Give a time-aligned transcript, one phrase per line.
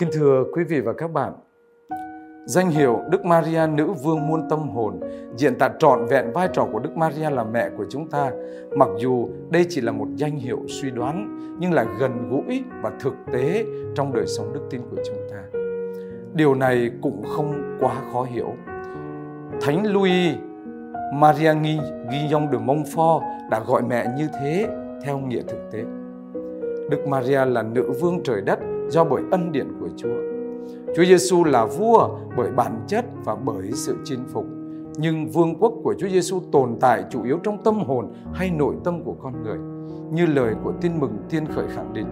[0.00, 1.32] Kính thưa quý vị và các bạn,
[2.46, 5.00] danh hiệu Đức Maria nữ vương muôn tâm hồn
[5.36, 8.30] diễn tả trọn vẹn vai trò của Đức Maria là mẹ của chúng ta.
[8.76, 12.92] Mặc dù đây chỉ là một danh hiệu suy đoán nhưng là gần gũi và
[13.00, 15.58] thực tế trong đời sống đức tin của chúng ta.
[16.34, 18.54] Điều này cũng không quá khó hiểu.
[19.60, 20.34] Thánh Louis
[21.14, 21.54] Maria
[22.10, 24.68] Guillaume de Montfort đã gọi mẹ như thế
[25.04, 25.84] theo nghĩa thực tế.
[26.90, 28.58] Đức Maria là nữ vương trời đất
[28.90, 30.16] do bởi ân điển của Chúa.
[30.96, 34.44] Chúa Giêsu là vua bởi bản chất và bởi sự chinh phục.
[34.96, 38.74] Nhưng vương quốc của Chúa Giêsu tồn tại chủ yếu trong tâm hồn hay nội
[38.84, 39.58] tâm của con người.
[40.12, 42.06] Như lời của tin mừng tiên khởi khẳng định,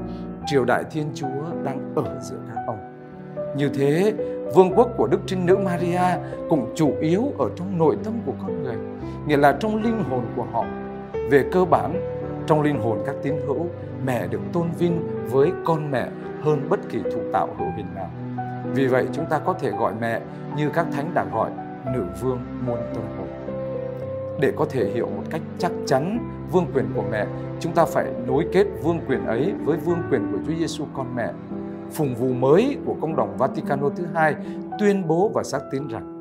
[0.46, 1.26] triều đại Thiên Chúa
[1.64, 2.78] đang ở giữa các ông.
[3.56, 4.14] Như thế,
[4.54, 6.00] vương quốc của Đức Trinh Nữ Maria
[6.48, 8.76] cũng chủ yếu ở trong nội tâm của con người,
[9.26, 10.64] nghĩa là trong linh hồn của họ.
[11.30, 12.17] Về cơ bản,
[12.48, 13.66] trong linh hồn các tín hữu,
[14.04, 16.08] mẹ được tôn vinh với con mẹ
[16.40, 18.10] hơn bất kỳ thụ tạo hữu hình nào.
[18.74, 20.20] Vì vậy chúng ta có thể gọi mẹ
[20.56, 21.50] như các thánh đã gọi
[21.94, 23.28] nữ vương muôn tâm hồn.
[24.40, 26.18] Để có thể hiểu một cách chắc chắn
[26.52, 27.26] vương quyền của mẹ,
[27.60, 31.16] chúng ta phải nối kết vương quyền ấy với vương quyền của Chúa Giêsu con
[31.16, 31.32] mẹ.
[31.92, 34.34] Phùng vụ mới của công đồng Vaticano thứ hai
[34.78, 36.17] tuyên bố và xác tín rằng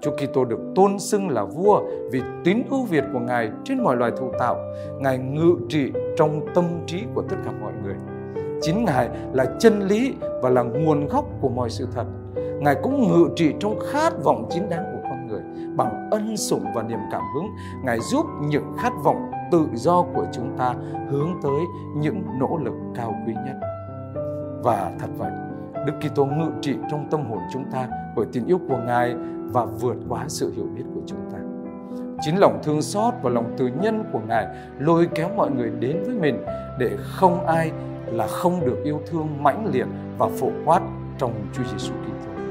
[0.00, 3.96] Chúa Kitô được tôn xưng là vua vì tính ưu việt của Ngài trên mọi
[3.96, 4.56] loài thụ tạo.
[5.00, 7.94] Ngài ngự trị trong tâm trí của tất cả mọi người.
[8.62, 12.04] Chính Ngài là chân lý và là nguồn gốc của mọi sự thật.
[12.60, 15.42] Ngài cũng ngự trị trong khát vọng chính đáng của con người.
[15.76, 17.46] Bằng ân sủng và niềm cảm hứng,
[17.84, 20.74] Ngài giúp những khát vọng tự do của chúng ta
[21.10, 21.60] hướng tới
[21.96, 23.56] những nỗ lực cao quý nhất.
[24.62, 25.30] Và thật vậy,
[25.86, 29.14] Đức Kitô ngự trị trong tâm hồn chúng ta bởi tình yêu của Ngài
[29.52, 31.38] và vượt quá sự hiểu biết của chúng ta.
[32.20, 34.46] Chính lòng thương xót và lòng từ nhân của Ngài
[34.78, 36.44] lôi kéo mọi người đến với mình
[36.78, 37.72] để không ai
[38.06, 39.86] là không được yêu thương mãnh liệt
[40.18, 40.80] và phổ quát
[41.18, 42.42] trong Chúa Giêsu Kitô.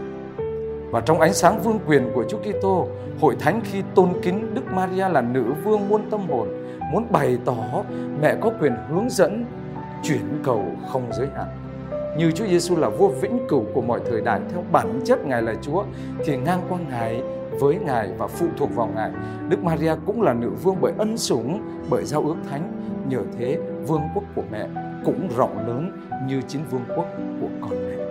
[0.91, 2.87] Và trong ánh sáng vương quyền của Chúa Kitô,
[3.21, 6.47] hội thánh khi tôn kính Đức Maria là nữ vương muôn tâm hồn,
[6.91, 7.83] muốn bày tỏ
[8.21, 9.45] mẹ có quyền hướng dẫn
[10.03, 11.64] chuyển cầu không giới hạn.
[12.17, 15.41] Như Chúa Giêsu là vua vĩnh cửu của mọi thời đại theo bản chất Ngài
[15.41, 15.83] là Chúa
[16.25, 17.21] thì ngang qua Ngài
[17.59, 19.11] với Ngài và phụ thuộc vào Ngài.
[19.49, 22.71] Đức Maria cũng là nữ vương bởi ân sủng, bởi giao ước thánh.
[23.09, 24.67] Nhờ thế, vương quốc của mẹ
[25.05, 25.91] cũng rộng lớn
[26.27, 27.05] như chính vương quốc
[27.41, 28.05] của con mẹ.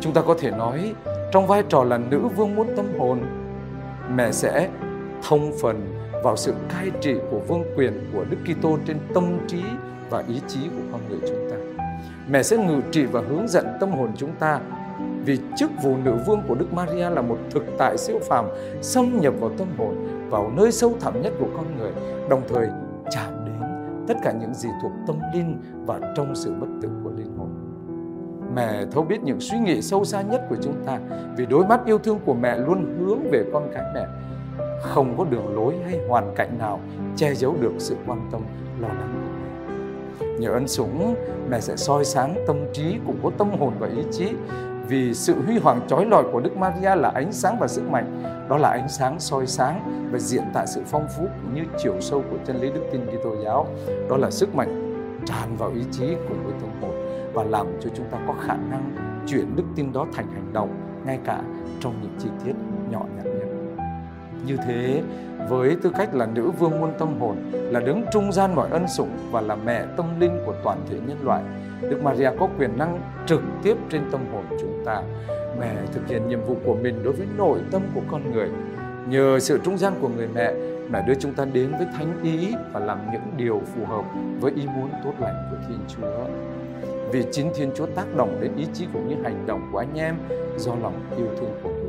[0.00, 0.94] Chúng ta có thể nói
[1.32, 3.20] trong vai trò là nữ vương muốn tâm hồn,
[4.14, 4.68] mẹ sẽ
[5.28, 5.94] thông phần
[6.24, 9.62] vào sự cai trị của vương quyền của Đức Kitô trên tâm trí
[10.10, 11.81] và ý chí của con người chúng ta.
[12.30, 14.60] Mẹ sẽ ngự trị và hướng dẫn tâm hồn chúng ta
[15.24, 18.44] vì chức vụ nữ vương của Đức Maria là một thực tại siêu phàm
[18.80, 21.92] xâm nhập vào tâm hồn, vào nơi sâu thẳm nhất của con người,
[22.28, 22.68] đồng thời
[23.10, 23.54] chạm đến
[24.08, 27.48] tất cả những gì thuộc tâm linh và trong sự bất tử của linh hồn.
[28.54, 30.98] Mẹ thấu biết những suy nghĩ sâu xa nhất của chúng ta
[31.36, 34.06] vì đôi mắt yêu thương của mẹ luôn hướng về con cái mẹ.
[34.82, 36.80] Không có đường lối hay hoàn cảnh nào
[37.16, 38.40] che giấu được sự quan tâm,
[38.80, 39.51] lo lắng của mẹ.
[40.38, 41.14] Nhờ ân sủng,
[41.50, 44.28] mẹ sẽ soi sáng tâm trí, củng cố tâm hồn và ý chí
[44.88, 48.22] vì sự huy hoàng chói lọi của Đức Maria là ánh sáng và sức mạnh.
[48.48, 52.00] Đó là ánh sáng soi sáng và diện tại sự phong phú cũng như chiều
[52.00, 53.66] sâu của chân lý đức tin Kitô giáo.
[54.08, 54.94] Đó là sức mạnh
[55.26, 56.90] tràn vào ý chí cùng với tâm hồn
[57.34, 60.74] và làm cho chúng ta có khả năng chuyển đức tin đó thành hành động
[61.06, 61.42] ngay cả
[61.80, 62.52] trong những chi tiết
[62.90, 63.41] nhỏ nhặt nhất.
[64.46, 65.02] Như thế,
[65.48, 68.88] với tư cách là nữ vương muôn tâm hồn, là đứng trung gian mọi ân
[68.88, 71.42] sủng và là mẹ tâm linh của toàn thể nhân loại,
[71.80, 75.02] Đức Maria có quyền năng trực tiếp trên tâm hồn chúng ta.
[75.60, 78.48] Mẹ thực hiện nhiệm vụ của mình đối với nội tâm của con người.
[79.08, 80.52] Nhờ sự trung gian của người mẹ,
[80.90, 84.04] mẹ đưa chúng ta đến với thánh ý và làm những điều phù hợp
[84.40, 86.24] với ý muốn tốt lành của Thiên Chúa.
[87.12, 89.94] Vì chính Thiên Chúa tác động đến ý chí cũng như hành động của anh
[89.94, 90.14] em
[90.56, 91.81] do lòng yêu thương của.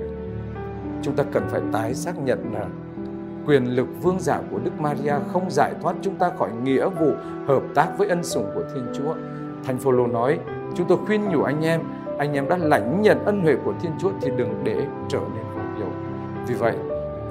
[1.04, 2.66] Chúng ta cần phải tái xác nhận là
[3.46, 7.12] quyền lực vương giả của Đức Maria không giải thoát chúng ta khỏi nghĩa vụ
[7.48, 9.14] hợp tác với ân sủng của Thiên Chúa
[9.64, 10.40] Thánh Phaolô nói,
[10.76, 11.82] chúng tôi khuyên nhủ anh em,
[12.18, 15.44] anh em đã lãnh nhận ân huệ của Thiên Chúa thì đừng để trở nên
[15.56, 15.88] vô hiệu.
[16.48, 16.76] Vì vậy,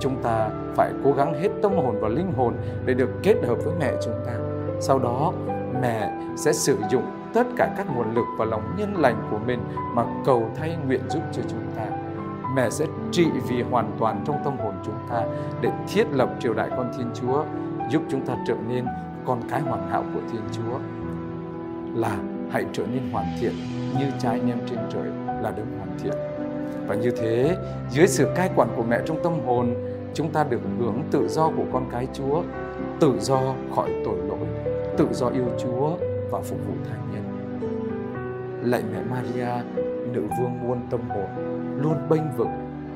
[0.01, 2.55] chúng ta phải cố gắng hết tâm hồn và linh hồn
[2.85, 4.33] để được kết hợp với mẹ chúng ta.
[4.81, 5.33] Sau đó,
[5.83, 7.05] mẹ sẽ sử dụng
[7.35, 9.61] tất cả các nguồn lực và lòng nhân lành của mình
[9.95, 12.02] mà cầu thay nguyện giúp cho chúng ta.
[12.55, 15.25] Mẹ sẽ trị vì hoàn toàn trong tâm hồn chúng ta
[15.61, 17.45] để thiết lập triều đại con Thiên Chúa,
[17.91, 18.85] giúp chúng ta trở nên
[19.25, 20.79] con cái hoàn hảo của Thiên Chúa
[21.95, 22.17] là
[22.51, 23.53] hãy trở nên hoàn thiện
[23.99, 25.07] như cha anh em trên trời
[25.43, 26.13] là đấng hoàn thiện.
[26.87, 27.57] Và như thế,
[27.91, 29.75] dưới sự cai quản của mẹ trong tâm hồn,
[30.15, 32.43] chúng ta được hưởng tự do của con cái Chúa,
[33.01, 33.41] tự do
[33.77, 34.47] khỏi tội lỗi,
[34.97, 35.97] tự do yêu Chúa
[36.31, 37.23] và phục vụ thánh nhân.
[38.71, 39.51] Lạy mẹ Maria,
[40.13, 41.29] nữ vương muôn tâm hồn
[41.83, 42.49] luôn bênh vực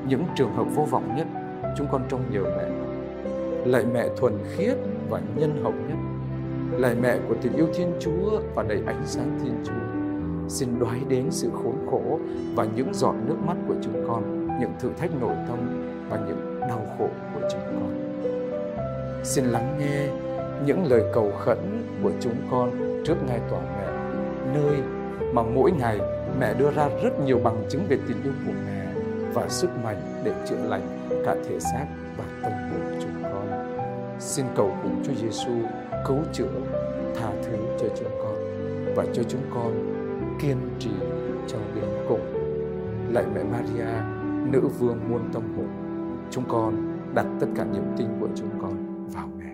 [0.07, 1.27] những trường hợp vô vọng nhất
[1.77, 2.65] chúng con trông nhờ mẹ.
[3.65, 4.77] Lạy mẹ thuần khiết
[5.09, 5.97] và nhân hậu nhất.
[6.79, 9.73] Lạy mẹ của tình yêu thiên chúa và đầy ánh sáng thiên chúa.
[10.49, 12.19] Xin đoái đến sự khốn khổ
[12.55, 15.57] và những giọt nước mắt của chúng con, những thử thách nội tâm
[16.09, 18.23] và những đau khổ của chúng con.
[19.23, 20.07] Xin lắng nghe
[20.65, 21.57] những lời cầu khẩn
[22.03, 22.71] của chúng con
[23.05, 23.87] trước ngai tòa mẹ,
[24.53, 24.77] nơi
[25.33, 25.99] mà mỗi ngày
[26.39, 28.93] mẹ đưa ra rất nhiều bằng chứng về tình yêu của mẹ
[29.33, 31.85] và sức mạnh để chữa lành cả thể xác
[32.17, 33.47] và tâm hồn chúng con.
[34.19, 35.51] Xin cầu cùng Chúa Giêsu
[36.07, 36.61] cứu chữa,
[37.15, 38.35] tha thứ cho chúng con
[38.95, 39.97] và cho chúng con
[40.41, 40.91] kiên trì
[41.47, 42.21] cho đến cùng.
[43.13, 44.01] Lạy mẹ Maria,
[44.51, 45.67] nữ vương muôn tâm hồn,
[46.31, 49.46] chúng con đặt tất cả niềm tin của chúng con vào mẹ.